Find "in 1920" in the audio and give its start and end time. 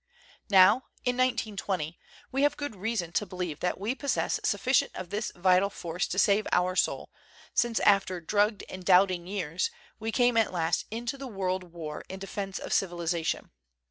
1.05-1.99